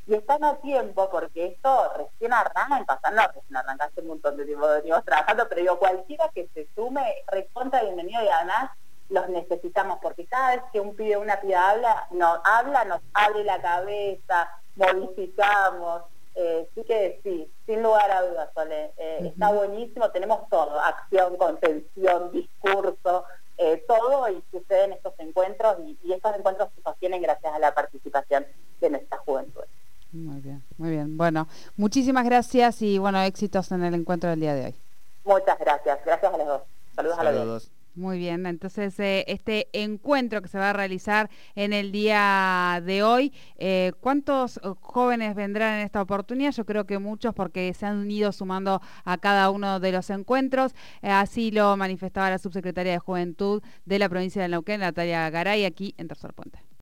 Y 0.07 0.15
están 0.15 0.43
a 0.45 0.55
tiempo 0.61 1.09
porque 1.09 1.47
esto 1.47 1.91
recién 1.97 2.31
arranca, 2.33 2.99
o 3.03 3.11
no, 3.11 3.27
recién 3.27 3.57
arranca, 3.57 3.85
hace 3.85 4.01
un 4.01 4.07
montón 4.07 4.37
de 4.37 4.45
tiempo 4.45 4.65
venimos 4.67 5.03
trabajando, 5.03 5.47
pero 5.49 5.61
digo, 5.61 5.79
cualquiera 5.79 6.29
que 6.33 6.47
se 6.53 6.67
sume, 6.73 7.03
recontra 7.27 7.83
bienvenido 7.83 8.23
y 8.23 8.29
además 8.29 8.71
los 9.09 9.27
necesitamos 9.27 9.99
porque 10.01 10.25
cada 10.25 10.55
vez 10.55 10.63
que 10.71 10.79
un 10.79 10.95
pibe 10.95 11.17
una 11.17 11.39
piba 11.41 11.69
habla, 11.69 12.07
nos 12.11 12.39
habla, 12.45 12.85
nos 12.85 13.01
abre 13.13 13.43
la 13.43 13.61
cabeza, 13.61 14.49
modificamos, 14.75 16.03
eh, 16.35 16.67
sí 16.73 16.83
que 16.83 17.19
sí, 17.23 17.51
sin 17.65 17.83
lugar 17.83 18.09
a 18.11 18.21
dudas, 18.23 18.49
Sole. 18.53 18.91
Eh, 18.97 19.31
está 19.33 19.51
buenísimo, 19.51 20.09
tenemos 20.11 20.47
todo, 20.49 20.79
acción, 20.79 21.37
contención, 21.37 22.31
discurso, 22.31 23.25
eh, 23.57 23.83
todo 23.87 24.29
y 24.29 24.41
sucede 24.51 24.85
en 24.85 24.93
estos 24.93 25.13
encuentros 25.19 25.77
y, 25.85 26.11
estos 26.11 26.35
encuentros 26.35 26.69
se 26.75 26.81
sostienen 26.81 27.21
gracias 27.21 27.53
a 27.53 27.59
la 27.59 27.73
participación 27.73 28.45
de 28.79 28.89
nuestra 28.89 29.17
juventud. 29.19 29.63
Muy 30.11 30.41
bien, 30.41 30.63
muy 30.77 30.89
bien. 30.89 31.17
Bueno, 31.17 31.47
muchísimas 31.77 32.25
gracias 32.25 32.81
y 32.81 32.97
bueno, 32.97 33.21
éxitos 33.21 33.71
en 33.71 33.83
el 33.83 33.93
encuentro 33.93 34.29
del 34.29 34.39
día 34.39 34.53
de 34.53 34.65
hoy. 34.65 34.75
Muchas 35.23 35.59
gracias, 35.59 35.99
gracias 36.05 36.33
a 36.33 36.37
los 36.37 36.47
dos. 36.47 36.61
Saludos, 36.95 37.19
a 37.19 37.23
los 37.23 37.45
dos. 37.45 37.71
Muy 37.93 38.19
bien, 38.19 38.45
entonces 38.45 38.97
eh, 39.01 39.25
este 39.27 39.67
encuentro 39.73 40.41
que 40.41 40.47
se 40.47 40.57
va 40.57 40.69
a 40.69 40.73
realizar 40.73 41.29
en 41.55 41.73
el 41.73 41.91
día 41.91 42.81
de 42.85 43.03
hoy, 43.03 43.33
eh, 43.57 43.91
¿cuántos 43.99 44.57
eh, 44.57 44.61
jóvenes 44.79 45.35
vendrán 45.35 45.79
en 45.79 45.85
esta 45.85 46.01
oportunidad? 46.01 46.53
Yo 46.53 46.65
creo 46.65 46.85
que 46.85 46.99
muchos 46.99 47.33
porque 47.35 47.73
se 47.73 47.85
han 47.85 48.09
ido 48.09 48.31
sumando 48.31 48.81
a 49.03 49.17
cada 49.17 49.49
uno 49.49 49.81
de 49.81 49.91
los 49.91 50.09
encuentros. 50.09 50.73
así 51.01 51.51
lo 51.51 51.75
manifestaba 51.75 52.29
la 52.29 52.37
subsecretaria 52.37 52.93
de 52.93 52.99
Juventud 52.99 53.61
de 53.85 53.99
la 53.99 54.07
provincia 54.07 54.41
de 54.41 54.47
Neuquén, 54.47 54.79
Natalia 54.79 55.29
Garay, 55.29 55.65
aquí 55.65 55.93
en 55.97 56.07
Tercer 56.07 56.33
Puente. 56.33 56.61